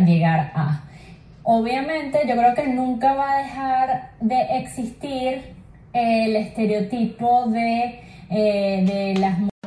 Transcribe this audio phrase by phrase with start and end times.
[0.00, 0.84] llegar a.
[1.42, 5.54] Obviamente yo creo que nunca va a dejar de existir
[5.92, 9.57] el estereotipo de, eh, de las Hola,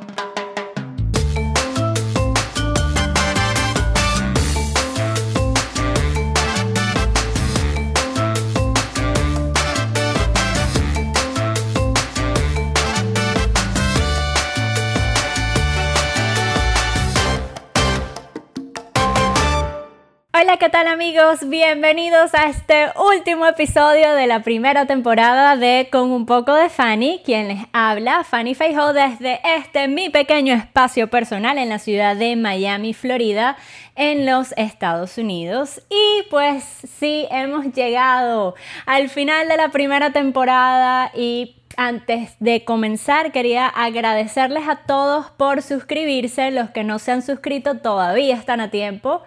[20.72, 21.50] tal amigos?
[21.50, 27.22] Bienvenidos a este último episodio de la primera temporada de Con un poco de Fanny,
[27.26, 32.38] quien les habla, Fanny Feijo, desde este mi pequeño espacio personal en la ciudad de
[32.38, 33.58] Miami, Florida,
[33.98, 35.82] en los Estados Unidos.
[35.90, 43.34] Y pues sí, hemos llegado al final de la primera temporada y antes de comenzar,
[43.34, 46.52] quería agradecerles a todos por suscribirse.
[46.52, 49.22] Los que no se han suscrito todavía están a tiempo.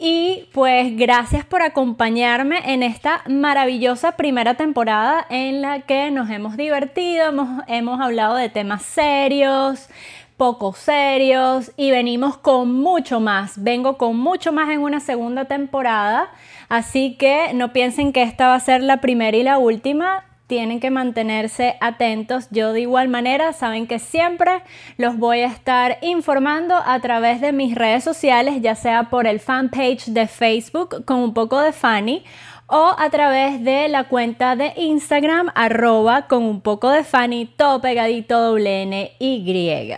[0.00, 6.56] Y pues gracias por acompañarme en esta maravillosa primera temporada en la que nos hemos
[6.56, 7.24] divertido,
[7.66, 9.88] hemos, hablado de temas serios,
[10.36, 13.60] poco serios y venimos con mucho más.
[13.64, 16.30] Vengo con mucho más en una segunda temporada,
[16.68, 20.80] así que no piensen que esta va a ser la primera y la última tienen
[20.80, 22.48] que mantenerse atentos.
[22.50, 24.62] Yo de igual manera, saben que siempre
[24.96, 29.38] los voy a estar informando a través de mis redes sociales, ya sea por el
[29.38, 32.24] fanpage de Facebook con un poco de Fanny
[32.66, 37.80] o a través de la cuenta de Instagram arroba con un poco de Fanny, todo
[37.80, 39.94] pegadito doble N Y.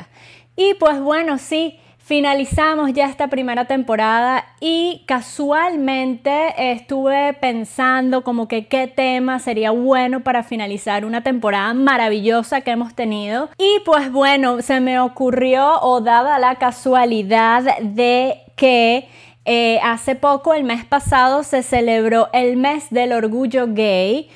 [0.56, 1.78] Y pues bueno, sí
[2.10, 10.18] finalizamos ya esta primera temporada y casualmente estuve pensando como que qué tema sería bueno
[10.24, 13.48] para finalizar una temporada maravillosa que hemos tenido.
[13.58, 19.06] Y pues bueno, se me ocurrió o dada la casualidad de que
[19.44, 24.28] eh, hace poco, el mes pasado, se celebró el mes del orgullo gay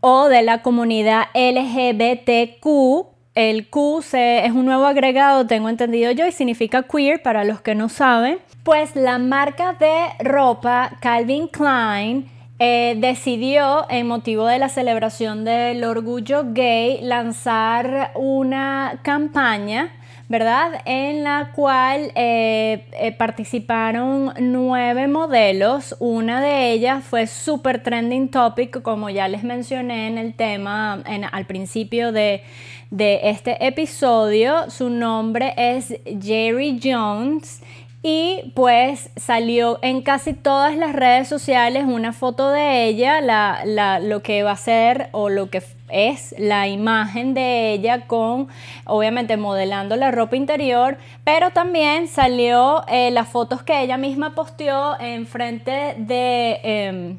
[0.00, 3.09] o de la comunidad LGBTQ
[3.48, 7.74] el Q es un nuevo agregado, tengo entendido yo, y significa queer para los que
[7.74, 8.38] no saben.
[8.62, 9.92] Pues la marca de
[10.22, 12.28] ropa Calvin Klein
[12.58, 19.92] eh, decidió, en motivo de la celebración del orgullo gay, lanzar una campaña
[20.28, 20.82] ¿verdad?
[20.84, 25.96] En la cual eh, eh, participaron nueve modelos.
[25.98, 31.02] Una de ellas fue super trending topic, como ya les mencioné en el tema
[31.32, 32.44] al principio de,
[32.90, 34.70] de este episodio.
[34.70, 37.62] Su nombre es Jerry Jones.
[38.02, 44.22] Y pues salió en casi todas las redes sociales una foto de ella, la, lo
[44.22, 48.48] que va a ser o lo que es la imagen de ella con,
[48.86, 54.98] obviamente, modelando la ropa interior, pero también salió eh, las fotos que ella misma posteó
[54.98, 56.60] en frente de...
[56.62, 57.18] Em,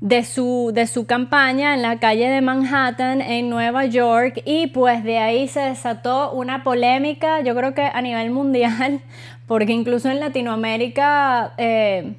[0.00, 5.04] de su, de su campaña en la calle de Manhattan en Nueva York y pues
[5.04, 9.02] de ahí se desató una polémica, yo creo que a nivel mundial,
[9.46, 12.14] porque incluso en Latinoamérica eh,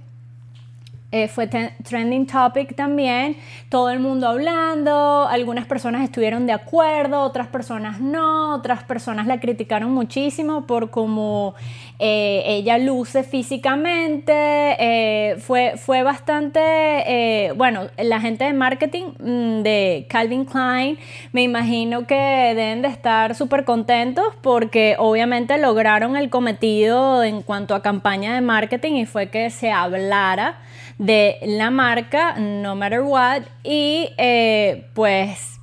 [1.13, 3.35] eh, fue trending topic también,
[3.67, 9.41] todo el mundo hablando, algunas personas estuvieron de acuerdo, otras personas no, otras personas la
[9.41, 11.53] criticaron muchísimo por cómo
[11.99, 14.31] eh, ella luce físicamente,
[14.79, 20.97] eh, fue, fue bastante, bueno, la gente de marketing mm, de Calvin Klein
[21.33, 27.75] me imagino que deben de estar súper contentos porque obviamente lograron el cometido en cuanto
[27.75, 30.55] a campaña de marketing y fue que se hablara
[31.01, 35.59] de la marca No Matter What y eh, pues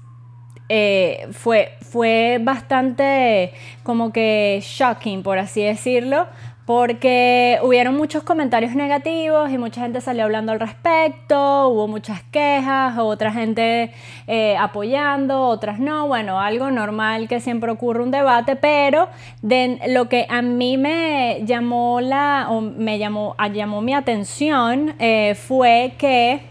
[0.68, 3.52] eh, fue, fue bastante
[3.84, 6.26] como que shocking por así decirlo
[6.68, 12.98] porque hubieron muchos comentarios negativos y mucha gente salió hablando al respecto, hubo muchas quejas,
[12.98, 13.94] otra gente
[14.26, 19.08] eh, apoyando, otras no, bueno, algo normal que siempre ocurre un debate, pero
[19.40, 22.46] de lo que a mí me llamó la,
[22.76, 26.42] me llamó, llamó mi atención eh, fue que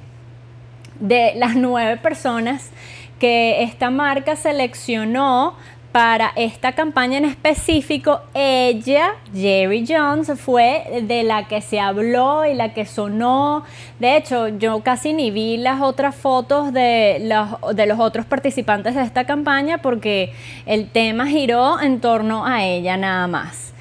[1.00, 2.71] de las nueve personas
[3.19, 5.56] que esta marca seleccionó
[5.97, 12.53] para esta campaña en específico, ella, Jerry Jones, fue de la que se habló y
[12.53, 13.63] la que sonó.
[13.97, 19.25] De hecho, yo casi ni vi las otras fotos de los, otros participantes de esta
[19.25, 20.33] campaña porque
[20.67, 23.73] el tema giró en torno a ella nada más.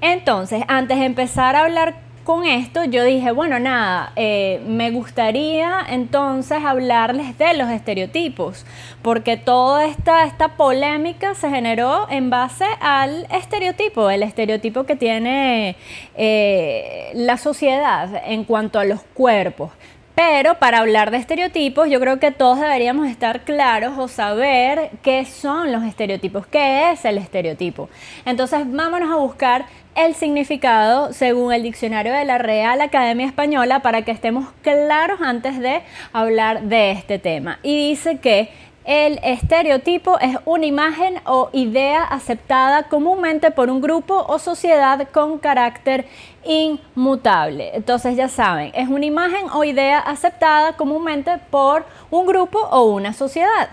[0.00, 5.80] Entonces, antes de empezar a hablar con esto, yo dije, bueno, nada, eh, me gustaría
[5.88, 8.66] entonces hablarles de los estereotipos,
[9.00, 15.76] porque toda esta, esta polémica se generó en base al estereotipo, el estereotipo que tiene
[16.18, 19.70] eh, la sociedad en cuanto a los cuerpos.
[20.18, 25.24] Pero para hablar de estereotipos, yo creo que todos deberíamos estar claros o saber qué
[25.24, 27.88] son los estereotipos, qué es el estereotipo.
[28.24, 34.02] Entonces, vámonos a buscar el significado según el diccionario de la Real Academia Española para
[34.02, 35.82] que estemos claros antes de
[36.12, 37.60] hablar de este tema.
[37.62, 38.50] Y dice que
[38.88, 45.38] el estereotipo es una imagen o idea aceptada comúnmente por un grupo o sociedad con
[45.38, 46.06] carácter
[46.46, 47.76] inmutable.
[47.76, 53.12] Entonces ya saben, es una imagen o idea aceptada comúnmente por un grupo o una
[53.12, 53.68] sociedad.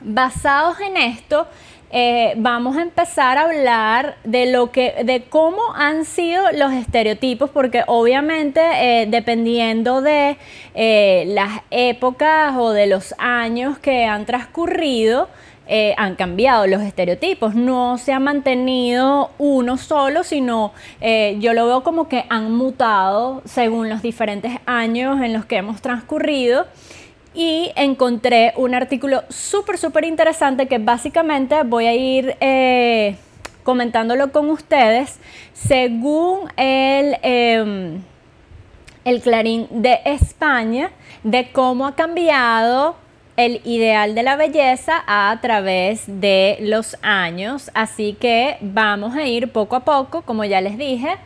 [0.00, 1.46] Basados en esto,
[1.92, 7.50] eh, vamos a empezar a hablar de lo que, de cómo han sido los estereotipos,
[7.50, 10.36] porque obviamente eh, dependiendo de
[10.74, 15.28] eh, las épocas o de los años que han transcurrido,
[15.96, 17.54] han cambiado los estereotipos.
[17.54, 20.72] No se ha mantenido uno solo, sino
[21.38, 25.80] yo lo veo como que han mutado según los diferentes años en los que hemos
[25.80, 26.66] transcurrido
[27.34, 33.16] y encontré un artículo súper, súper interesante que básicamente voy a ir eh,
[33.62, 35.18] comentándolo con ustedes
[35.52, 38.02] según el, em,
[39.04, 40.90] el Clarín de España
[41.22, 42.96] de cómo ha cambiado
[43.36, 47.70] el ideal de la belleza a través de los años.
[47.74, 51.16] Así que vamos a ir poco a poco, como ya les dije,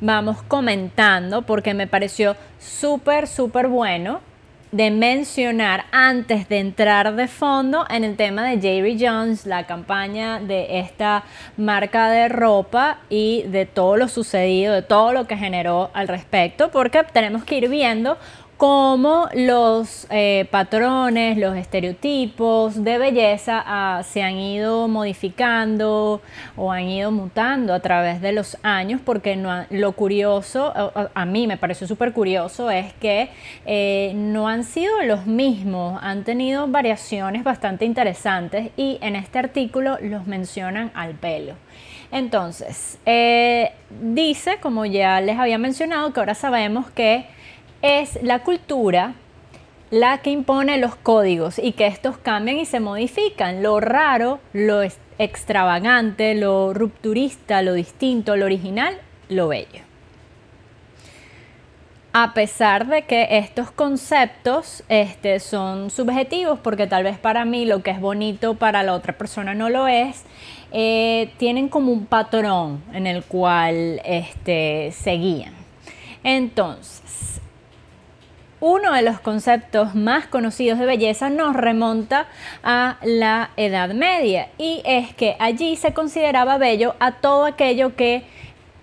[0.00, 4.29] vamos comentando porque me pareció súper, súper bueno
[4.72, 10.40] de mencionar antes de entrar de fondo en el tema de Jerry Jones, la campaña
[10.40, 11.24] de esta
[11.56, 16.70] marca de ropa y de todo lo sucedido, de todo lo que generó al respecto,
[16.70, 18.16] porque tenemos que ir viendo
[18.60, 26.20] cómo los eh, patrones, los estereotipos de belleza ah, se han ido modificando
[26.58, 30.74] o han ido mutando a través de los años, porque lo curioso,
[31.14, 33.30] a, mí me pareció súper curioso, es que
[33.64, 39.96] eh, no han sido los mismos, han tenido variaciones bastante interesantes y en este artículo
[40.02, 41.54] los mencionan al pelo.
[42.12, 43.72] Entonces, eh,
[44.02, 47.39] dice, como ya les había mencionado, que ahora sabemos que
[47.82, 49.14] es la cultura
[49.90, 53.62] la que impone los códigos y que estos cambian y se modifican.
[53.62, 54.82] Lo raro, lo
[55.18, 58.98] extravagante, lo rupturista, lo distinto, lo original,
[59.28, 59.82] lo bello.
[62.12, 67.82] A pesar de que estos conceptos este, son subjetivos, porque tal vez para mí lo
[67.82, 70.24] que es bonito para la otra persona no lo es,
[70.72, 75.54] eh, tienen como un patrón en el cual este, se guían.
[76.24, 76.99] Entonces,
[78.60, 82.26] uno de los conceptos más conocidos de belleza nos remonta
[82.62, 88.24] a la Edad Media y es que allí se consideraba bello a todo aquello que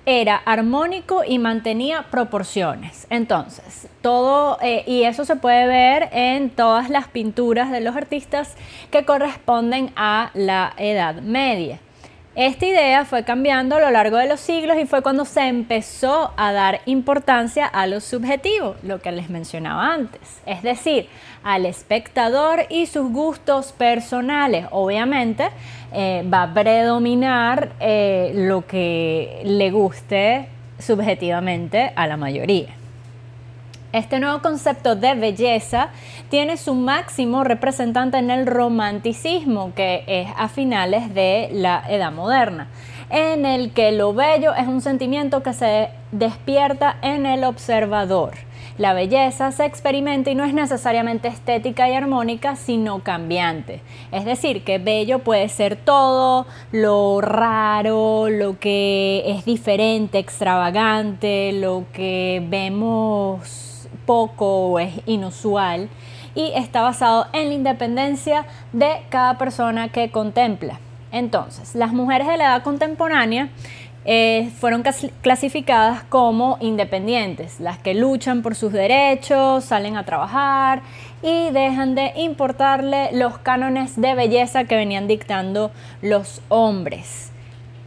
[0.08, 3.08] era armónico y mantenía proporciones.
[3.10, 8.56] Entonces, todo, eh, y eso se puede ver en todas las pinturas de los artistas
[8.90, 11.80] que corresponden a la Edad Media.
[12.38, 16.34] Esta idea fue cambiando a lo largo de los siglos y fue cuando se empezó
[16.38, 21.10] a dar importancia a lo subjetivo, lo que les mencionaba antes, es decir,
[21.44, 24.68] al espectador y sus gustos personales.
[24.70, 25.50] Obviamente
[25.92, 30.48] eh, va a predominar eh, lo que le guste
[30.78, 32.77] subjetivamente a la mayoría.
[33.94, 35.92] Este nuevo concepto de belleza
[36.30, 42.68] tiene su máximo representante en el romanticismo, que es a finales de la Edad Moderna,
[43.10, 48.34] en el que lo bello es un sentimiento que se despierta en el observador.
[48.78, 53.82] La belleza se experimenta y no es necesariamente estética y armónica, sino cambiante.
[54.12, 61.86] Es decir, que bello puede ser todo, lo raro, lo que es diferente, extravagante, lo
[61.94, 63.67] que vemos
[64.08, 65.90] poco o es inusual
[66.34, 70.80] y está basado en la independencia de cada persona que contempla.
[71.12, 73.50] Entonces, las mujeres de la edad contemporánea
[74.10, 74.84] eh, fueron
[75.22, 80.82] clasificadas como independientes, las que luchan por sus derechos, salen a trabajar
[81.22, 85.72] y dejan de importarle los cánones de belleza que venían dictando
[86.02, 87.32] los hombres.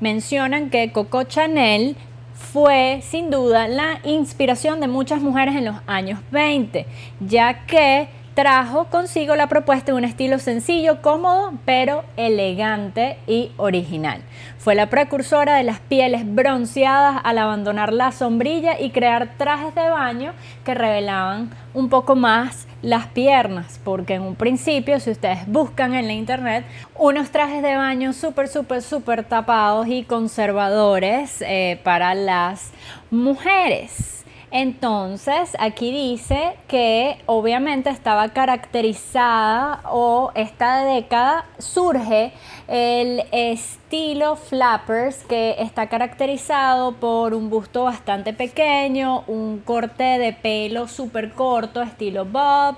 [0.00, 1.96] Mencionan que Coco Chanel
[2.40, 6.86] fue sin duda la inspiración de muchas mujeres en los años 20,
[7.20, 14.22] ya que trajo consigo la propuesta de un estilo sencillo, cómodo, pero elegante y original.
[14.58, 19.90] Fue la precursora de las pieles bronceadas al abandonar la sombrilla y crear trajes de
[19.90, 20.32] baño
[20.64, 26.06] que revelaban un poco más las piernas, porque en un principio, si ustedes buscan en
[26.06, 26.64] la internet,
[26.96, 32.72] unos trajes de baño súper, súper, súper tapados y conservadores eh, para las
[33.10, 34.24] mujeres.
[34.52, 42.32] Entonces, aquí dice que obviamente estaba caracterizada o esta década surge
[42.70, 50.86] el estilo flappers que está caracterizado por un busto bastante pequeño, un corte de pelo
[50.86, 52.76] súper corto, estilo bob,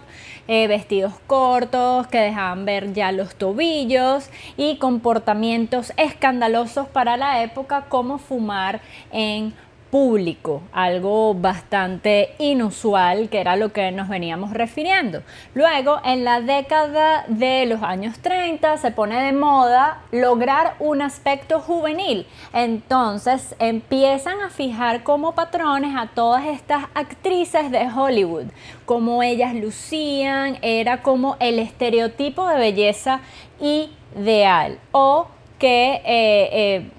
[0.48, 7.84] eh, vestidos cortos que dejaban ver ya los tobillos y comportamientos escandalosos para la época
[7.90, 8.80] como fumar
[9.12, 9.52] en
[9.92, 15.22] público, algo bastante inusual que era lo que nos veníamos refiriendo.
[15.52, 21.60] Luego, en la década de los años 30 se pone de moda lograr un aspecto
[21.60, 22.26] juvenil.
[22.54, 28.46] Entonces empiezan a fijar como patrones a todas estas actrices de Hollywood,
[28.86, 33.20] como ellas lucían, era como el estereotipo de belleza
[33.60, 35.26] ideal o
[35.58, 36.00] que...
[36.06, 36.90] Eh, eh,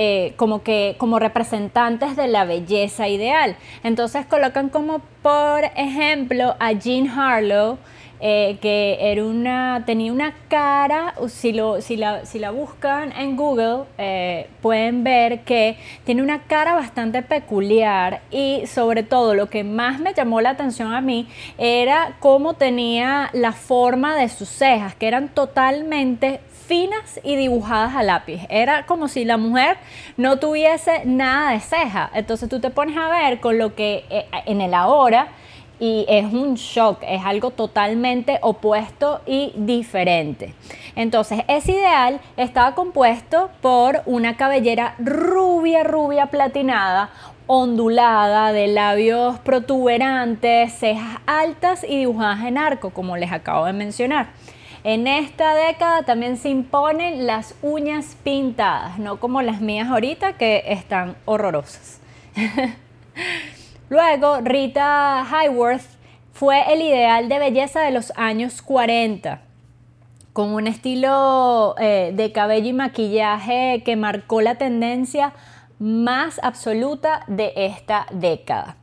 [0.00, 3.56] eh, como que como representantes de la belleza ideal.
[3.82, 7.78] Entonces colocan como por ejemplo a Jean Harlow,
[8.20, 13.36] eh, que era una, tenía una cara, si, lo, si, la, si la buscan en
[13.36, 19.64] Google, eh, pueden ver que tiene una cara bastante peculiar y sobre todo lo que
[19.64, 21.28] más me llamó la atención a mí
[21.58, 28.02] era cómo tenía la forma de sus cejas, que eran totalmente finas y dibujadas a
[28.02, 28.42] lápiz.
[28.50, 29.78] Era como si la mujer
[30.18, 32.10] no tuviese nada de ceja.
[32.14, 35.28] Entonces tú te pones a ver con lo que eh, en el ahora
[35.80, 40.54] y es un shock, es algo totalmente opuesto y diferente.
[40.96, 47.10] Entonces, ese ideal estaba compuesto por una cabellera rubia, rubia platinada,
[47.46, 54.30] ondulada, de labios protuberantes, cejas altas y dibujadas en arco, como les acabo de mencionar.
[54.84, 60.62] En esta década también se imponen las uñas pintadas, no como las mías ahorita que
[60.66, 62.00] están horrorosas.
[63.88, 65.82] Luego, Rita Hayworth
[66.32, 69.40] fue el ideal de belleza de los años 40,
[70.32, 75.32] con un estilo eh, de cabello y maquillaje que marcó la tendencia
[75.80, 78.76] más absoluta de esta década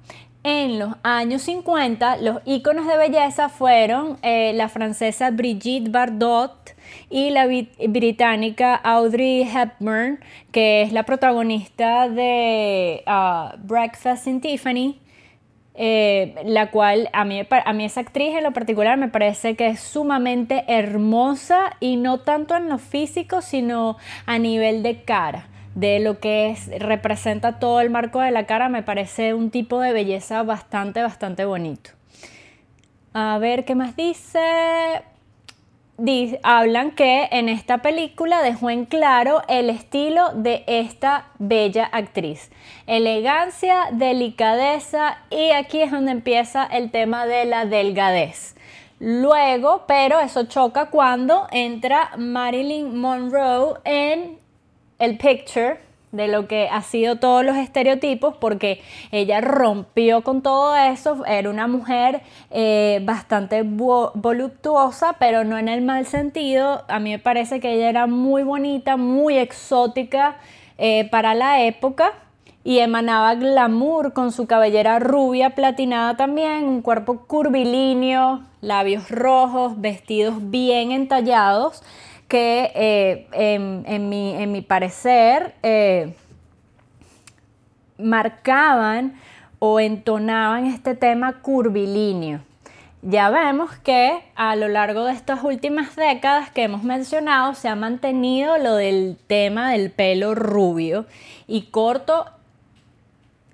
[0.46, 6.75] en los años 50 los íconos de belleza fueron eh, la francesa Brigitte Bardot
[7.10, 10.20] y la británica Audrey Hepburn,
[10.52, 15.00] que es la protagonista de ah, Breakfast in Tiffany,
[15.74, 19.70] eh, la cual a mí, a mí esa actriz en lo particular me parece que
[19.70, 23.98] es sumamente hermosa y no tanto en lo físico, sino
[24.28, 28.70] a nivel de cara de lo que es, representa todo el marco de la cara,
[28.70, 31.91] me parece un tipo de belleza bastante, bastante bonito.
[33.13, 35.03] A ver qué más dice.
[36.44, 42.51] hablan que en esta película dejó en claro el estilo de esta bella actriz.
[42.88, 48.55] Elegancia, delicadeza y aquí es donde empieza el tema de la delgadez.
[49.00, 54.45] Luego, pero eso choca cuando entra Marilyn Monroe en
[55.00, 55.80] el picture
[56.16, 61.50] de lo que ha sido todos los estereotipos, porque ella rompió con todo eso, era
[61.50, 62.22] una mujer
[62.52, 67.90] eh, bastante voluptuosa, pero no en el mal sentido, a mí me parece que ella
[67.90, 70.38] era muy bonita, muy exótica
[70.78, 72.14] eh, para la época
[72.64, 80.50] y emanaba glamour con su cabellera rubia platinada también, un cuerpo curvilíneo, labios rojos, vestidos
[80.50, 81.84] bien entallados
[82.36, 86.13] que eh, en, mi, parecer eh,
[87.98, 89.18] marcaban
[89.60, 92.42] o entonaban este tema curvilíneo.
[93.04, 97.75] Ya vemos que a lo largo de estas últimas décadas que hemos mencionado se ha
[97.77, 101.06] mantenido lo del tema del pelo rubio
[101.48, 102.25] y corto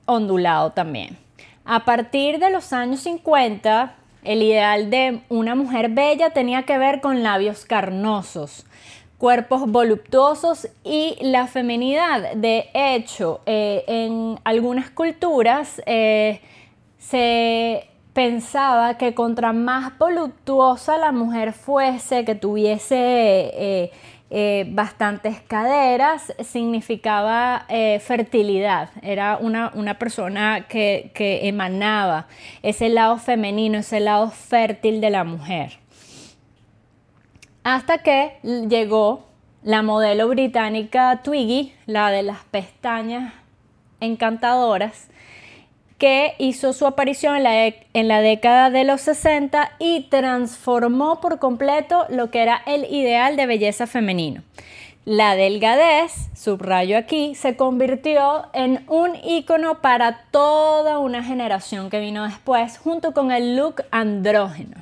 [0.08, 1.20] ondulado también.
[1.66, 7.02] A partir de los años 50 el ideal de una mujer bella tenía que ver
[7.02, 8.66] con labios carnosos,
[9.22, 12.34] cuerpos voluptuosos y la feminidad.
[12.34, 16.42] De hecho, eh, en algunas culturas eh,
[16.98, 23.92] se pensaba que contra más voluptuosa la mujer fuese, que tuviese
[24.32, 27.68] eh, bastantes caderas, significaba
[28.00, 28.90] fertilidad.
[29.04, 32.26] Era una, persona que, que emanaba
[32.64, 35.81] ese lado femenino, ese lado fértil de la mujer.
[37.64, 38.38] Hasta que
[38.70, 39.28] llegó
[39.64, 43.34] la modelo británica Twiggy, la de las pestañas
[44.00, 45.10] encantadoras,
[46.00, 51.38] que hizo su aparición en la, en la, década de los 60 y transformó por
[51.38, 54.42] completo lo que era el ideal de belleza femenino.
[55.06, 62.24] La delgadez, subrayo aquí, se convirtió en un icono para toda una generación que vino
[62.24, 64.78] después, junto con el look andrógeno.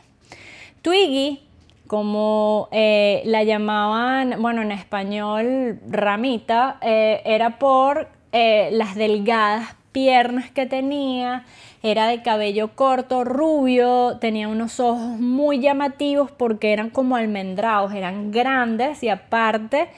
[0.82, 1.42] Twiggy,
[1.90, 10.52] como eh, la llamaban, bueno, en español ramita, eh, era por eh, las delgadas piernas
[10.52, 11.46] que tenía,
[11.82, 18.30] era de cabello corto, rubio, tenía unos ojos muy llamativos porque eran como almendrados, eran
[18.30, 19.90] grandes y aparte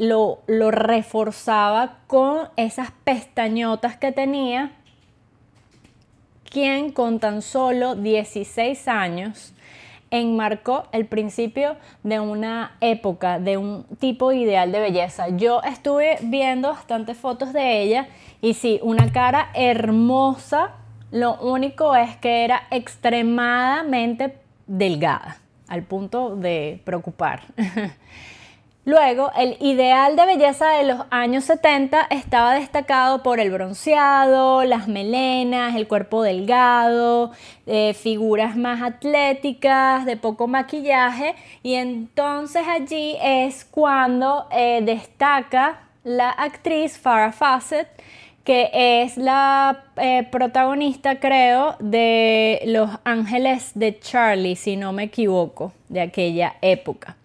[0.00, 4.72] lo, lo reforzaba con esas pestañotas que tenía,
[6.50, 9.53] quien con tan solo 16 años
[10.14, 15.28] enmarcó el principio de una época, de un tipo ideal de belleza.
[15.30, 18.08] Yo estuve viendo bastantes fotos de ella
[18.40, 20.76] y sí, una cara hermosa,
[21.10, 27.42] lo único es que era extremadamente delgada, al punto de preocupar.
[28.86, 34.88] Luego, el ideal de belleza de los años 70 estaba destacado por el bronceado, las
[34.88, 37.30] melenas, el cuerpo delgado,
[37.66, 46.28] eh, figuras más atléticas, de poco maquillaje, y entonces allí es cuando eh, destaca la
[46.28, 47.88] actriz Farrah Fawcett,
[48.44, 55.72] que es la eh, protagonista, creo, de Los Ángeles de Charlie, si no me equivoco,
[55.88, 57.16] de aquella época.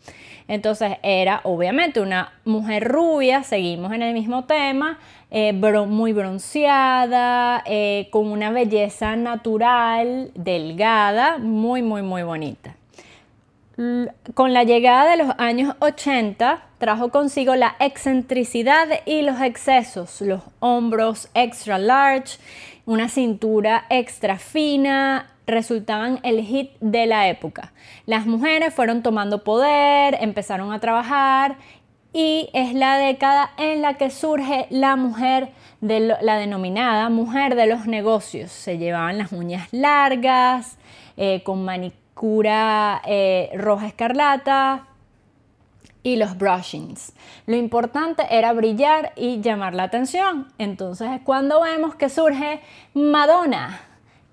[0.49, 4.97] Entonces era obviamente una mujer rubia, seguimos en el mismo tema,
[5.29, 12.75] eh, muy bronceada, eh, con una belleza natural, delgada, muy, muy, muy bonita.
[14.33, 20.41] Con la llegada de los años 80 trajo consigo la excentricidad y los excesos, los
[20.59, 22.39] hombros extra large,
[22.87, 27.73] una cintura extra fina, resultaban el hit de la época.
[28.05, 31.57] Las mujeres fueron tomando poder, empezaron a trabajar
[32.13, 35.51] y es la década en la que surge la mujer
[35.81, 38.51] de la denominada mujer de los negocios.
[38.51, 40.77] Se llevaban las uñas largas,
[41.17, 44.87] eh, con manicura eh, roja escarlata
[46.01, 47.13] y los brushings.
[47.45, 50.47] Lo importante era brillar y llamar la atención.
[50.57, 52.61] Entonces es cuando vemos que surge
[52.93, 53.88] Madonna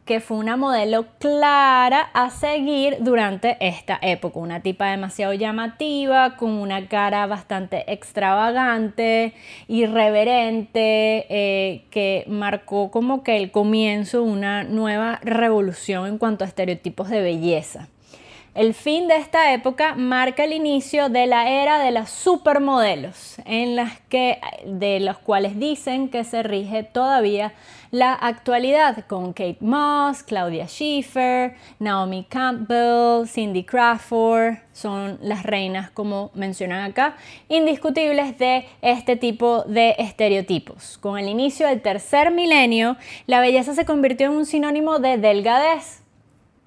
[0.07, 6.53] que fue una modelo clara a seguir durante esta época, una tipa demasiado llamativa, con
[6.53, 9.35] una cara bastante extravagante,
[9.67, 16.47] irreverente, eh, que marcó como que el comienzo de una nueva revolución en cuanto a
[16.47, 17.89] estereotipos de belleza.
[18.57, 23.77] El fin de esta época marca el inicio de la era de las supermodelos, en
[23.77, 27.53] las que, de los cuales dicen que se rige todavía
[27.91, 36.31] la actualidad con Kate Moss, Claudia Schiffer, Naomi Campbell, Cindy Crawford, son las reinas como
[36.33, 37.17] mencionan acá,
[37.51, 40.97] indiscutibles de este tipo de estereotipos.
[40.97, 46.06] Con el inicio del tercer milenio, la belleza se convirtió en un sinónimo de delgadez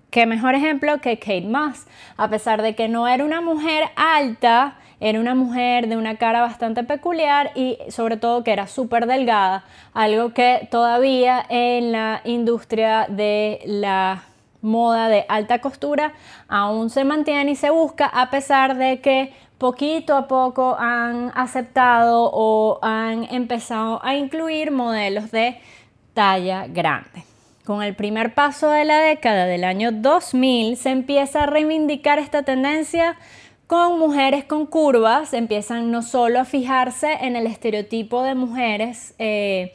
[0.09, 1.85] Qué mejor ejemplo que Kate Moss,
[2.17, 6.41] a pesar de que no era una mujer alta, era una mujer de una cara
[6.41, 13.05] bastante peculiar y sobre todo que era súper delgada, algo que todavía en la industria
[13.07, 14.23] de la
[14.61, 16.13] moda de alta costura
[16.47, 22.31] aún se mantiene y se busca a pesar de que poquito a poco han aceptado
[22.33, 25.61] o han empezado a incluir modelos de
[26.15, 27.28] talla grande.
[27.69, 32.41] Con el primer paso de la década del año 2000 se empieza a reivindicar esta
[32.41, 33.15] tendencia
[33.67, 39.73] con mujeres con curvas, empiezan no solo a fijarse en el estereotipo de mujeres eh,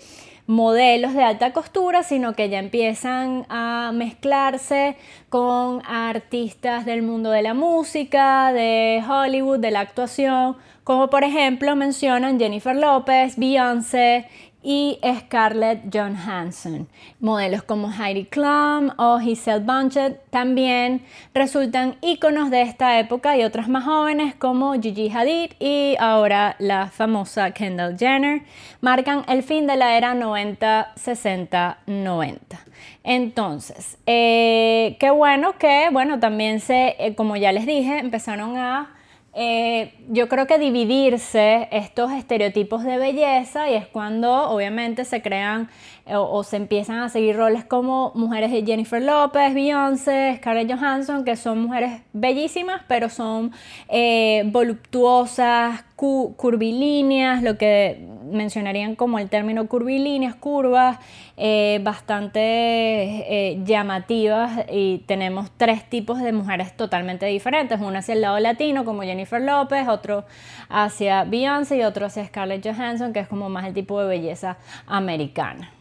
[0.49, 4.97] modelos de alta costura, sino que ya empiezan a mezclarse
[5.29, 11.77] con artistas del mundo de la música, de Hollywood, de la actuación, como por ejemplo
[11.77, 14.27] mencionan Jennifer López, Beyoncé
[14.65, 16.89] y Scarlett Johansson.
[17.21, 21.03] Modelos como Heidi Klum o Giselle Bunchen también
[21.35, 26.87] resultan íconos de esta época y otras más jóvenes como Gigi Hadid y ahora la
[26.87, 28.43] famosa Kendall Jenner
[28.81, 32.59] marcan el fin de la era 90, 60, 90.
[33.05, 38.95] Entonces, eh, qué bueno que, bueno, también se, eh, como ya les dije, empezaron a
[39.35, 45.69] eh, yo creo que dividirse estos estereotipos de belleza y es cuando obviamente se crean
[46.07, 51.25] eh, o, se empiezan a seguir roles como mujeres de Jennifer López, Beyoncé, Scarlett Johansson,
[51.25, 53.53] que son mujeres bellísimas, pero son
[53.89, 60.99] eh, voluptuosas, curvilíneas, lo que mencionarían como el término curvilíneas, curvas,
[61.39, 68.39] eh, bastante llamativas y tenemos tres tipos de mujeres totalmente diferentes, una hacia el lado
[68.39, 70.25] latino como Jennifer López, otro
[70.69, 74.59] hacia Beyoncé y otro hacia Scarlett Johansson, que es como más el tipo de belleza
[74.87, 75.73] americana.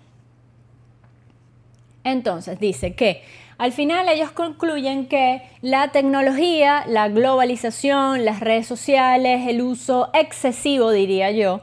[2.03, 3.23] Entonces dice que
[3.57, 10.91] al final ellos concluyen que la tecnología, la globalización, las redes sociales, el uso excesivo,
[10.91, 11.61] diría yo,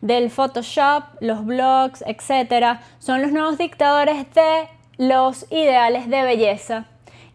[0.00, 6.86] del Photoshop, los blogs, etc., son los nuevos dictadores de los ideales de belleza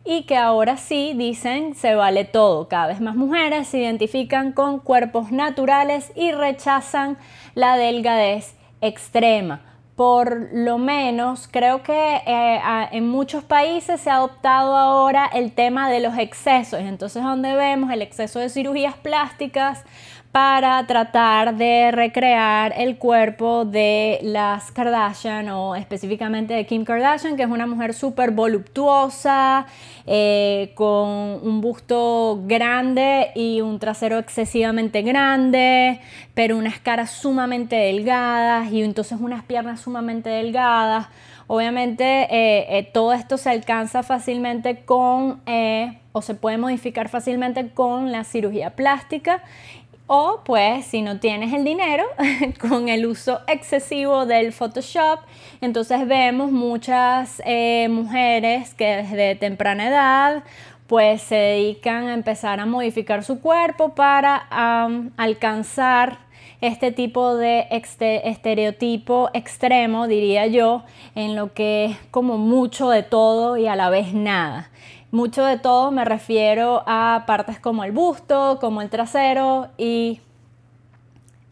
[0.07, 2.69] y que ahora sí dicen se vale todo.
[2.69, 7.17] Cada vez más mujeres se identifican con cuerpos naturales y rechazan
[7.55, 9.61] la delgadez extrema.
[9.97, 15.89] Por lo menos creo que eh, en muchos países se ha adoptado ahora el tema
[15.89, 16.79] de los excesos.
[16.79, 19.83] Entonces donde vemos el exceso de cirugías plásticas,
[20.31, 27.43] para tratar de recrear el cuerpo de las Kardashian o específicamente de Kim Kardashian, que
[27.43, 29.65] es una mujer súper voluptuosa,
[30.05, 36.01] eh, con un busto grande y un trasero excesivamente grande,
[36.33, 41.07] pero unas caras sumamente delgadas y entonces unas piernas sumamente delgadas.
[41.47, 45.41] Obviamente eh, eh, todo esto se alcanza fácilmente con
[46.11, 49.43] o se puede modificar fácilmente con la cirugía plástica
[50.07, 52.05] o pues si no tienes el dinero,
[52.59, 55.19] con el uso excesivo del Photoshop,
[55.61, 60.43] entonces vemos muchas eh, mujeres que desde temprana edad
[60.87, 64.47] pues se dedican a empezar a modificar su cuerpo para
[65.17, 66.19] alcanzar
[66.61, 73.57] este tipo de estereotipo extremo, diría yo, en lo que es como mucho de todo
[73.57, 74.71] y a la vez nada.
[75.11, 80.19] Mucho de todo me refiero a partes como el busto, como el trasero y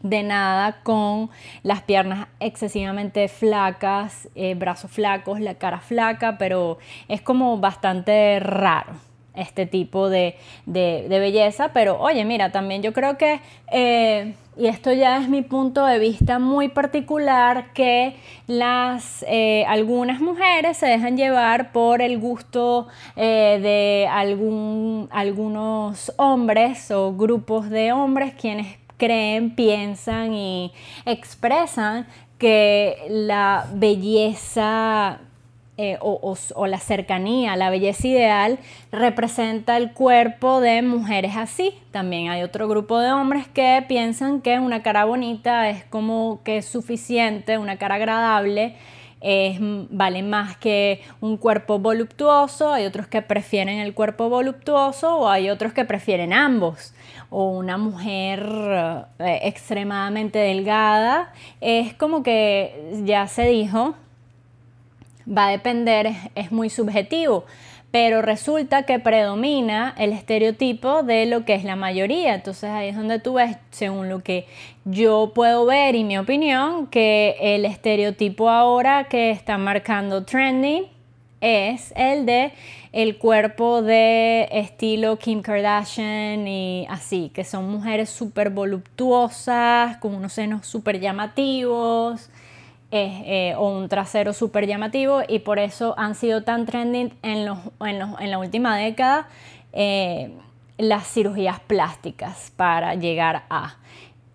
[0.02, 1.30] de nada con
[1.62, 8.92] las piernas excesivamente flacas, eh, brazos flacos, la cara flaca, pero es como bastante raro
[9.34, 11.72] este tipo de, belleza.
[11.72, 13.40] Pero oye, mira, también yo creo que,
[13.72, 18.16] eh, y esto ya es mi punto de vista muy particular, que
[18.46, 26.90] las, eh, algunas mujeres se dejan llevar por el gusto eh, de algún, algunos hombres
[26.90, 30.72] o grupos de hombres quienes creen, piensan y
[31.04, 32.06] expresan
[32.38, 35.20] que la belleza
[35.78, 38.58] eh, o, la cercanía, la belleza ideal,
[38.90, 41.74] representa el cuerpo de mujeres así.
[41.90, 46.58] También hay otro grupo de hombres que piensan que una cara bonita es como que
[46.58, 48.74] es suficiente, una cara agradable.
[49.20, 55.28] Es, vale más que un cuerpo voluptuoso, hay otros que prefieren el cuerpo voluptuoso o
[55.28, 56.94] hay otros que prefieren ambos.
[57.28, 58.48] O una mujer
[59.18, 63.94] eh, extremadamente delgada, es como que ya se dijo,
[65.26, 67.44] va a depender, es, muy subjetivo,
[67.90, 72.34] pero resulta que predomina el estereotipo de lo que es la mayoría.
[72.34, 74.46] Entonces ahí es donde tú ves, según lo que
[74.84, 80.84] yo puedo ver y mi opinión, que el estereotipo ahora que está marcando trending
[81.40, 82.52] es el de
[82.92, 90.32] el cuerpo de estilo Kim Kardashian y así, que son mujeres súper voluptuosas, con unos
[90.32, 92.30] senos súper llamativos,
[93.04, 97.48] eh, o un trasero súper llamativo y por eso han sido tan trending en,
[97.80, 99.28] en, la última década
[99.72, 100.30] eh,
[100.78, 103.76] las cirugías plásticas para llegar a.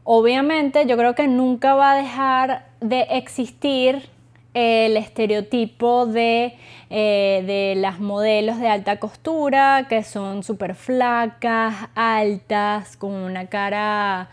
[0.03, 4.09] Obviamente yo creo que nunca va a dejar de existir
[4.53, 6.57] el estereotipo de,
[6.89, 14.29] eh, de, las modelos de alta costura, que son súper flacas, altas, con una cara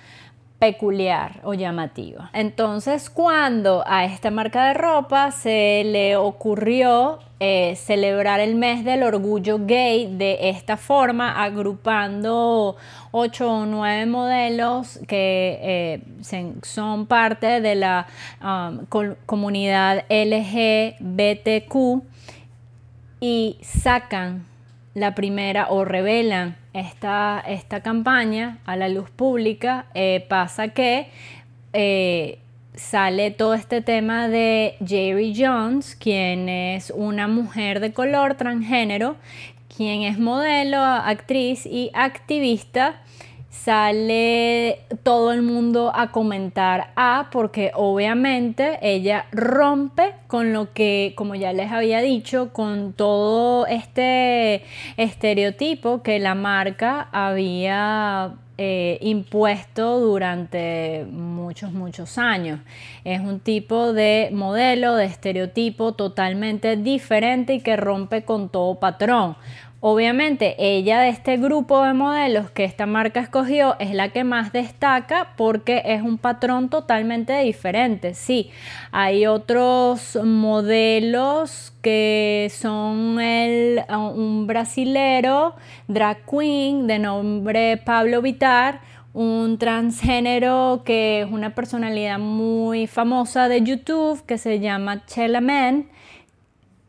[0.58, 2.30] peculiar o llamativa.
[2.32, 9.04] Entonces, cuando a esta marca de ropa se le ocurrió eh, celebrar el mes del
[9.04, 12.76] orgullo gay de esta forma, agrupando
[13.12, 16.02] ocho o nueve modelos que eh,
[16.62, 18.08] son parte de la
[18.42, 18.84] um,
[19.26, 21.76] comunidad LGBTQ
[23.20, 24.44] y sacan
[24.94, 31.08] la primera o revelan esta, esta campaña a la luz pública, eh, pasa que
[31.72, 32.38] eh,
[32.74, 39.16] sale todo este tema de Jerry Jones, quien es una mujer de color transgénero,
[39.74, 43.00] quien es modelo, actriz y activista
[43.64, 51.34] sale todo el mundo a comentar A porque obviamente ella rompe con lo que, como
[51.34, 54.62] ya les había dicho, con todo este
[54.96, 62.60] estereotipo que la marca había eh, impuesto durante muchos, muchos años.
[63.04, 69.36] Es un tipo de modelo, de estereotipo totalmente diferente y que rompe con todo patrón.
[69.80, 74.52] Obviamente ella de este grupo de modelos que esta marca escogió es la que más
[74.52, 78.14] destaca porque es un patrón totalmente diferente.
[78.14, 78.50] Sí,
[78.90, 85.54] hay otros modelos que son el, un brasilero
[85.86, 88.80] drag queen de nombre Pablo Vitar,
[89.14, 95.86] un transgénero que es una personalidad muy famosa de YouTube que se llama Chela Man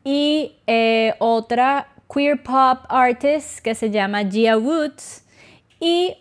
[0.03, 5.23] y eh, otra queer pop artist que se llama Gia Woods
[5.79, 6.17] y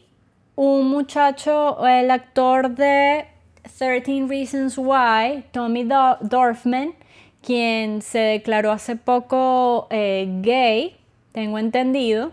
[0.55, 3.27] un muchacho, el actor de
[3.63, 6.95] 13 Reasons Why, Tommy Dorfman,
[7.43, 10.97] quien se declaró hace poco eh, gay,
[11.33, 12.33] tengo entendido.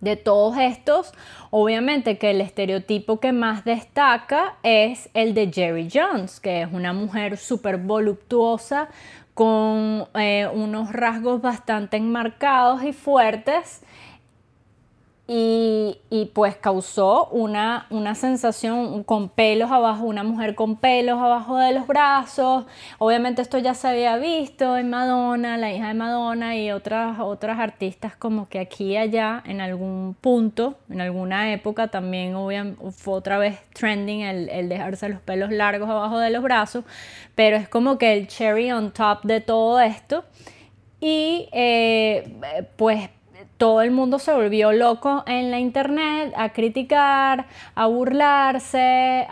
[0.00, 1.12] De todos estos,
[1.50, 6.92] obviamente que el estereotipo que más destaca es el de Jerry Jones, que es una
[6.92, 8.90] mujer súper voluptuosa,
[9.38, 13.82] con eh, unos rasgos bastante enmarcados y fuertes
[15.30, 21.74] y, pues causó una, una, sensación con pelos abajo, una mujer con pelos abajo de
[21.74, 22.64] los brazos.
[22.96, 27.58] Obviamente esto ya se había visto en Madonna, la hija de Madonna y otras, otras
[27.58, 32.34] artistas como que aquí y allá en algún punto, en alguna época también
[32.92, 36.84] fue otra vez trending el, dejarse los pelos largos abajo de los brazos,
[37.34, 40.24] pero es como que el cherry on top de todo esto.
[41.00, 43.10] Y eh, pues
[43.58, 49.26] todo el mundo se volvió loco en la internet a criticar, a burlarse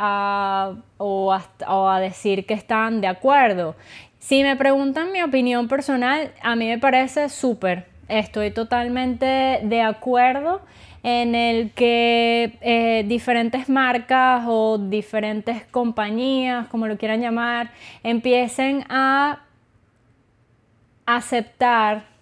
[0.99, 3.77] o, a, decir que están de acuerdo.
[4.19, 7.87] Si me preguntan mi opinión personal, a mí me parece súper.
[8.09, 10.61] Estoy totalmente de acuerdo
[11.05, 17.71] en el que eh, diferentes marcas o diferentes compañías, como lo quieran llamar,
[18.03, 19.43] empiecen a
[21.07, 22.16] aceptar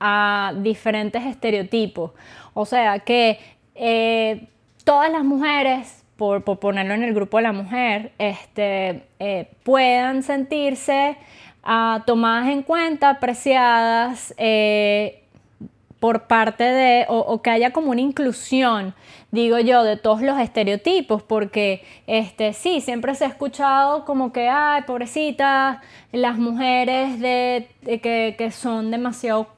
[0.00, 2.12] a diferentes estereotipos.
[2.52, 3.38] O sea que
[3.74, 4.48] eh,
[4.84, 11.16] todas las mujeres, por, ponerlo en el grupo de la mujer, este, eh, puedan sentirse
[11.62, 15.24] ah, tomadas en cuenta, apreciadas eh,
[15.98, 18.94] por parte de, o, que haya como una inclusión
[19.34, 24.48] digo yo, de todos los estereotipos, porque este, sí, siempre se ha escuchado como que,
[24.48, 25.78] ay, pobrecitas,
[26.12, 27.68] las mujeres de,
[28.38, 29.48] que, son demasiado,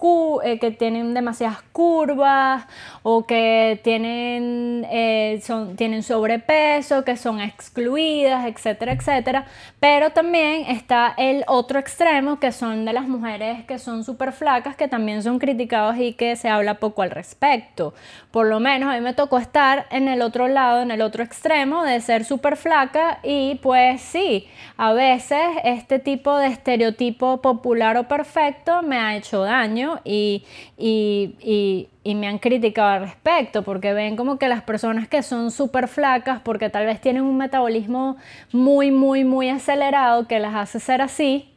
[0.43, 2.65] eh, que tienen demasiadas curvas
[3.03, 9.47] o que tienen, eh, son, tienen sobrepeso, que son excluidas, etcétera, etcétera.
[9.81, 14.77] Pero también está el otro extremo, que son de las mujeres que son súper flacas,
[14.77, 17.93] que también son criticadas y que se habla poco al respecto.
[18.31, 21.23] Por lo menos a mí me tocó estar en el otro lado, en el otro
[21.23, 27.97] extremo, de ser súper flaca y pues sí, a veces este tipo de estereotipo popular
[27.97, 30.45] o perfecto me ha hecho daño y,
[30.79, 35.51] y, y me han criticado al respecto, porque ven como que las personas que son
[35.51, 38.17] súper flacas, porque tal vez tienen un metabolismo
[38.53, 41.56] muy, muy, muy acelerado que las hace ser así,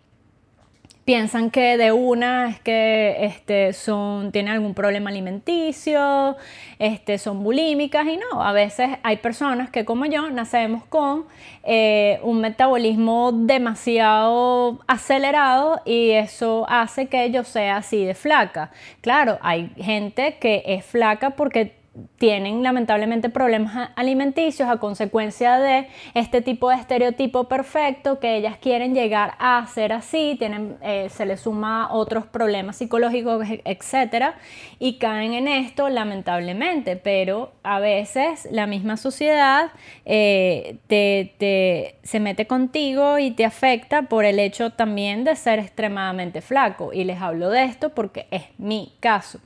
[1.09, 6.35] piensan que de una es que este, son, tienen algún problema alimenticio,
[6.77, 11.25] este, son bulímicas y no, a veces hay personas que como yo nacemos con
[11.63, 18.69] eh, un metabolismo demasiado acelerado y eso hace que yo sea así de flaca.
[19.01, 21.78] Claro, hay gente que es flaca porque
[22.17, 28.93] tienen lamentablemente problemas alimenticios a consecuencia de este tipo de estereotipo perfecto que ellas quieren
[28.93, 34.35] llegar a ser así, tienen, eh, se les suma otros problemas psicológicos, etcétera,
[34.79, 39.71] y caen en esto lamentablemente, pero a veces la misma sociedad
[40.05, 46.41] eh, te, se mete contigo y te afecta por el hecho también de ser extremadamente
[46.41, 49.39] flaco, y les hablo de esto porque es mi caso.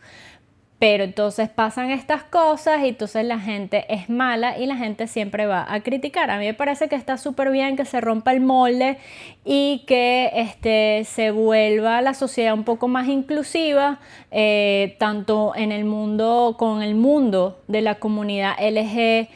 [0.79, 5.45] Pero entonces pasan estas cosas y entonces la gente es mala y la gente siempre
[5.45, 6.29] va a criticar.
[6.29, 8.97] A mí me parece que está súper bien que se rompa el molde
[9.45, 13.99] y que este, se vuelva la sociedad un poco más inclusiva,
[14.31, 19.31] eh, tanto en el mundo, con el mundo de la comunidad LGBTQ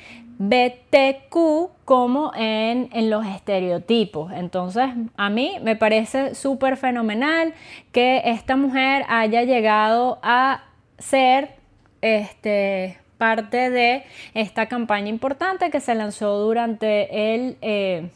[1.86, 4.34] como en, en, los estereotipos.
[4.34, 7.54] Entonces, a mí me parece súper fenomenal
[7.94, 10.67] que esta mujer haya llegado a
[11.00, 11.56] ser
[12.02, 18.10] este, parte de esta campaña importante que se lanzó durante el, eh,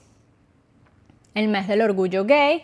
[1.34, 2.64] el mes del orgullo gay.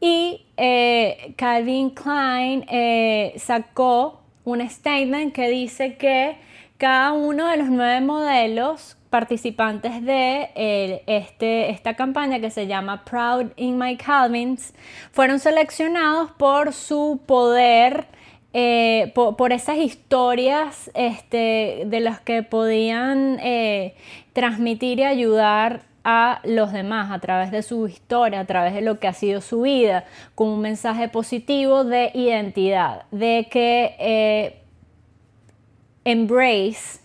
[0.00, 6.36] Y eh, Calvin Klein eh, sacó un statement que dice que
[6.76, 10.50] cada uno de los nueve modelos participantes de
[11.06, 14.74] este, esta campaña que se llama Proud in My Calvins
[15.12, 18.06] fueron seleccionados por su poder
[18.54, 23.94] eh, por, esas historias este, de las que podían eh,
[24.34, 28.98] transmitir y ayudar a los demás a través de su historia, a través de lo
[28.98, 34.62] que ha sido su vida, con un mensaje positivo de identidad, de que eh,
[36.04, 37.00] embrace,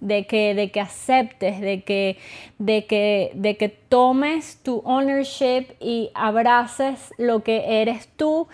[0.00, 2.18] de que, de que aceptes, de que,
[2.58, 8.48] de, que, de que tomes tu ownership y abraces lo que eres tú,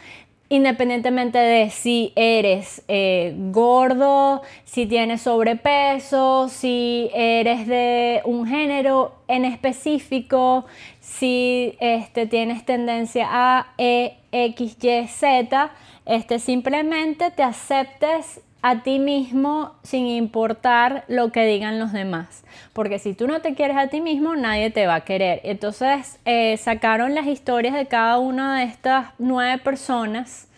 [0.48, 9.44] independientemente de si eres eh, gordo, si tienes sobrepeso, si eres de un género en
[9.44, 10.64] específico,
[11.00, 15.70] si este, tienes tendencia a E, X, Y, Z,
[16.06, 22.44] este, simplemente te aceptes a ti mismo sin importar lo que digan los demás.
[22.72, 25.40] Porque si tú no te quieres a ti mismo, nadie te va a querer.
[25.44, 30.48] Entonces eh, sacaron las historias de cada una de estas nueve personas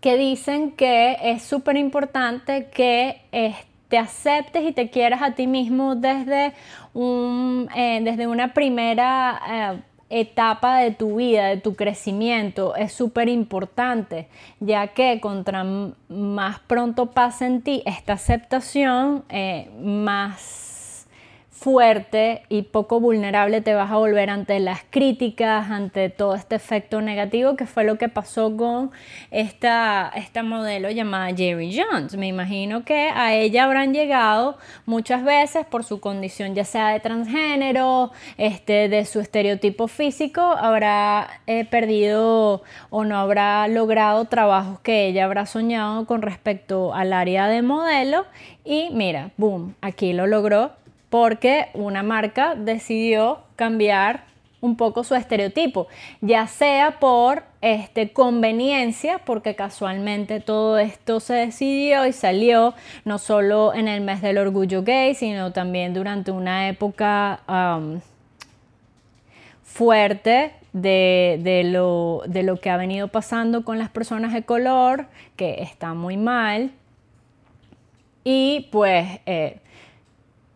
[0.00, 3.22] que dicen que es súper importante que
[3.88, 6.52] te aceptes y te quieras a ti mismo desde,
[6.94, 9.82] eh, desde una primera...
[10.16, 14.28] Etapa de tu vida, de tu crecimiento, es súper importante,
[14.60, 15.64] ya que contra
[16.08, 20.73] más pronto pase en ti esta aceptación, eh, más
[21.64, 27.00] fuerte y poco vulnerable te vas a volver ante las críticas, ante todo este efecto
[27.00, 28.90] negativo que fue lo que pasó con
[29.30, 32.18] esta, esta modelo llamada Jerry Jones.
[32.18, 37.00] Me imagino que a ella habrán llegado muchas veces por su condición ya sea de
[37.00, 45.06] transgénero, este, de su estereotipo físico, habrá eh, perdido o no habrá logrado trabajos que
[45.06, 48.26] ella habrá soñado con respecto al área de modelo
[48.66, 50.83] y mira, boom, aquí lo logró
[51.14, 54.24] porque una marca decidió cambiar
[54.60, 55.86] un poco su estereotipo,
[56.20, 62.74] ya sea por este, conveniencia, porque casualmente todo esto se decidió y salió
[63.04, 67.38] no solo en el mes del orgullo gay, sino también durante una época
[69.62, 75.62] fuerte de, lo, de, lo, que ha venido pasando con las personas de color, que
[75.62, 76.72] está muy mal.
[78.24, 79.60] Y pues eh,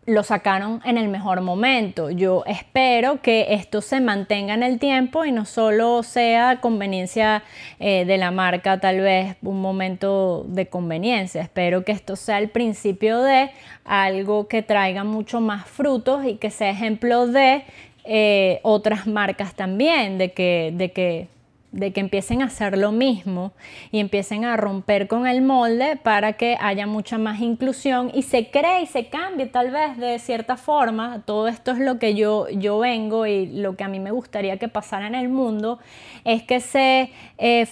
[0.09, 2.09] lo sacaron en el mejor momento.
[2.09, 7.43] Yo espero que esto se mantenga en el tiempo y no solo sea conveniencia
[7.79, 11.41] eh, de la marca, tal vez un momento de conveniencia.
[11.41, 13.51] Espero que esto sea el principio de
[13.85, 17.63] algo que traiga mucho más frutos y que sea ejemplo de
[18.05, 21.27] eh, otras marcas también, de que, de que
[21.71, 23.51] de que empiecen a hacer lo mismo
[23.91, 28.49] y empiecen a romper con el molde para que haya mucha más inclusión y se
[28.49, 31.21] cree y se cambie tal vez de cierta forma.
[31.25, 34.57] Todo esto es lo que yo, yo vengo y lo que a mí me gustaría
[34.57, 35.79] que pasara en el mundo,
[36.25, 37.65] es que se eh,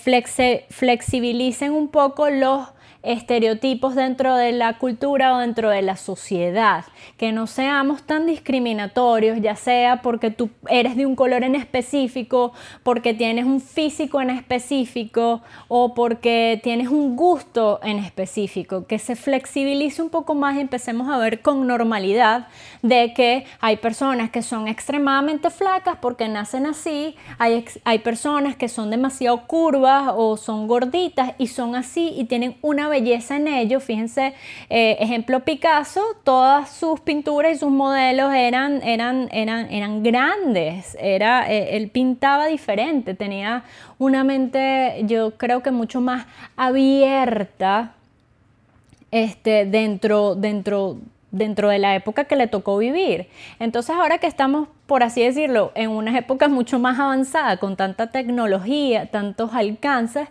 [0.70, 2.68] flexibilicen un poco los
[3.08, 6.86] estereotipos dentro de la cultura o dentro de la sociedad,
[7.17, 12.52] que no seamos tan discriminatorios, ya sea porque tú eres de un color en específico,
[12.84, 19.15] porque tienes un físico en específico o porque tienes un gusto en específico, que se
[19.15, 22.48] flexibilice un poco más y empecemos a ver con normalidad
[22.82, 28.67] de que hay personas que son extremadamente flacas porque nacen así, hay, hay personas que
[28.67, 33.84] son demasiado curvas o son gorditas y son así y tienen una en ellos.
[33.84, 34.34] Fíjense,
[34.70, 40.98] eh, ejemplo Picasso, todas sus pinturas y sus modelos eran, eran, eran, eran grandes.
[41.00, 43.64] Era, eh, él pintaba diferente, tenía
[44.00, 47.94] una mente, yo creo que mucho más abierta
[49.12, 50.98] este, dentro, dentro,
[51.32, 53.28] dentro de la época que le tocó vivir.
[53.60, 58.08] Entonces ahora que estamos, por así decirlo, en unas épocas mucho más avanzadas, con tanta
[58.08, 60.28] tecnología, tantos alcances,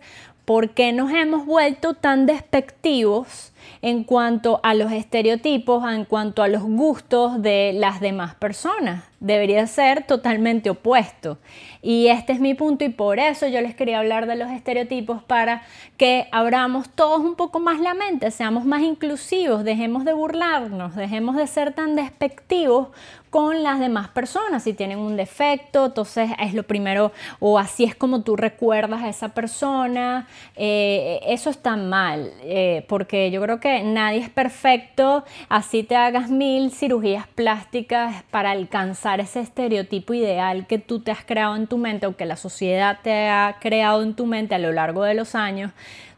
[0.46, 6.46] ¿Por qué nos hemos vuelto tan despectivos en cuanto a los estereotipos, en cuanto a
[6.46, 9.02] los gustos de las demás personas?
[9.20, 11.38] Debería ser totalmente opuesto.
[11.82, 15.22] Y este es mi punto y por eso yo les quería hablar de los estereotipos
[15.22, 15.62] para
[15.96, 21.36] que abramos todos un poco más la mente, seamos más inclusivos, dejemos de burlarnos, dejemos
[21.36, 22.88] de ser tan despectivos
[23.30, 24.64] con las demás personas.
[24.64, 29.08] Si tienen un defecto, entonces es lo primero, o así es como tú recuerdas a
[29.08, 30.26] esa persona.
[30.56, 36.30] Eh, eso está mal, eh, porque yo creo que nadie es perfecto, así te hagas
[36.30, 41.78] mil cirugías plásticas para alcanzar ese estereotipo ideal que tú te has creado en tu
[41.78, 45.14] mente o que la sociedad te ha creado en tu mente a lo largo de
[45.14, 45.72] los años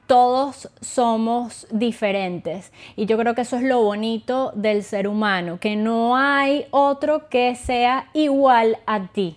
[0.08, 2.72] todos somos diferentes.
[2.96, 7.28] Y yo creo que eso es lo bonito del ser humano, que no hay otro
[7.28, 9.36] que sea igual a ti,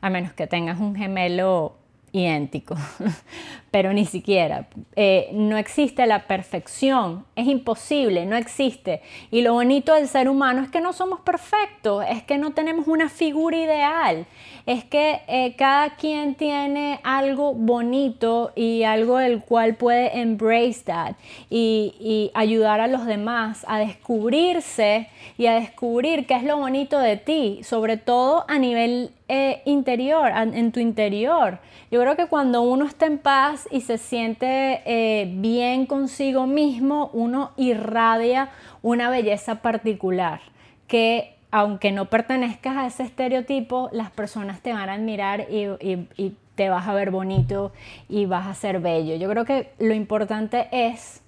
[0.00, 1.76] a menos que tengas un gemelo
[2.12, 2.76] idéntico,
[3.70, 4.68] pero ni siquiera.
[4.96, 9.02] Eh, no existe la perfección, es imposible, no existe.
[9.30, 12.86] Y lo bonito del ser humano es que no somos perfectos, es que no tenemos
[12.86, 14.26] una figura ideal,
[14.66, 21.14] es que eh, cada quien tiene algo bonito y algo del cual puede embrace that
[21.50, 25.08] y, ayudar a los demás a descubrirse
[25.38, 30.30] y a descubrir qué es lo bonito de ti, sobre todo a nivel eh, interior,
[30.34, 31.58] en tu interior.
[31.90, 37.10] Yo creo que cuando uno está en paz y se siente eh, bien consigo mismo,
[37.12, 38.50] uno irradia
[38.82, 40.40] una belleza particular
[40.86, 46.68] que aunque no pertenezcas a ese estereotipo, las personas te van a admirar y, te
[46.68, 47.72] vas a ver bonito
[48.10, 49.16] y vas a ser bello.
[49.16, 51.22] Yo creo que lo importante es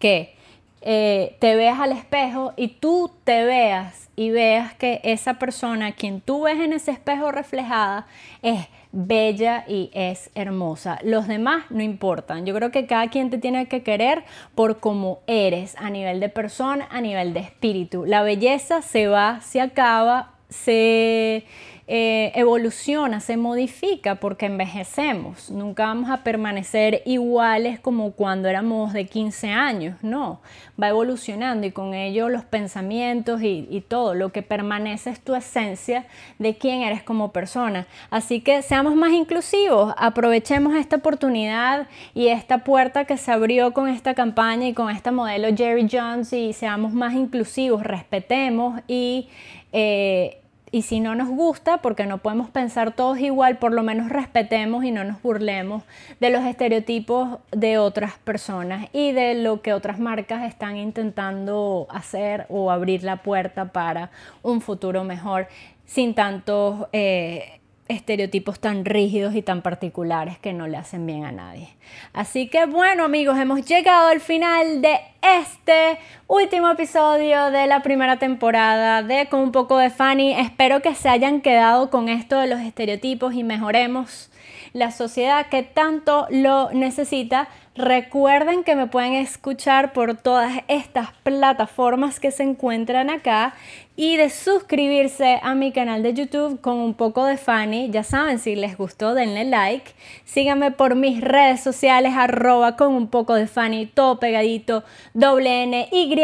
[0.00, 0.34] que
[0.80, 6.20] eh, te veas al espejo y tú te veas y veas que esa persona, quien
[6.20, 8.06] tú ves en ese espejo reflejada,
[8.42, 10.98] es bella y es hermosa.
[11.02, 12.46] Los demás no importan.
[12.46, 14.24] Yo creo que cada quien te tiene que querer
[14.54, 18.04] por cómo eres a nivel de persona, a nivel de espíritu.
[18.06, 21.44] La belleza se va, se acaba, se
[21.88, 25.50] eh, evoluciona, se modifica porque envejecemos.
[25.50, 30.40] Nunca vamos a permanecer iguales como cuando éramos de 15 años, no.
[30.80, 34.14] Va evolucionando y con ello los pensamientos y, todo.
[34.14, 36.06] Lo que permanece es tu esencia
[36.38, 37.86] de quién eres como persona.
[38.10, 43.88] Así que seamos más inclusivos, aprovechemos esta oportunidad y esta puerta que se abrió con
[43.88, 49.28] esta campaña y con esta modelo Jerry Jones y seamos más inclusivos, respetemos y...
[49.72, 50.41] Eh,
[50.72, 54.84] y si no nos gusta, porque no podemos pensar todos igual, por lo menos respetemos
[54.84, 55.84] y no nos burlemos
[56.18, 62.46] de los estereotipos de otras personas y de lo que otras marcas están intentando hacer
[62.48, 64.10] o abrir la puerta para
[64.42, 65.46] un futuro mejor
[65.84, 67.60] sin tantos eh,
[67.92, 71.68] estereotipos tan rígidos y tan particulares que no le hacen bien a nadie.
[72.12, 78.18] Así que bueno amigos, hemos llegado al final de este último episodio de la primera
[78.18, 80.32] temporada de Con un poco de Fanny.
[80.32, 84.30] Espero que se hayan quedado con esto de los estereotipos y mejoremos
[84.72, 87.48] la sociedad que tanto lo necesita.
[87.74, 93.54] Recuerden que me pueden escuchar por todas estas plataformas que se encuentran acá
[93.96, 97.88] y de suscribirse a mi canal de YouTube con un poco de Fanny.
[97.90, 99.90] Ya saben, si les gustó, denle like.
[100.26, 105.88] Síganme por mis redes sociales, arroba con un poco de Fanny, todo pegadito, doble N,
[105.90, 106.14] Y.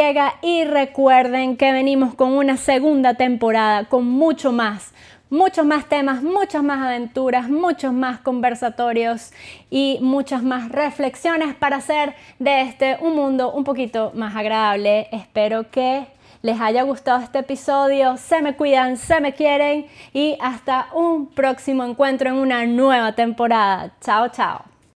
[0.42, 4.92] Y recuerden que venimos con una segunda temporada con mucho más
[5.30, 9.32] muchos más temas, muchas más aventuras, muchos más conversatorios
[9.70, 15.08] y muchas más reflexiones para hacer de este un mundo un poquito más agradable.
[15.12, 16.06] Espero que
[16.42, 21.84] les haya gustado este episodio, se me cuidan, se me quieren y hasta un próximo
[21.84, 23.92] encuentro en una nueva temporada.
[24.00, 24.77] Chao, chao.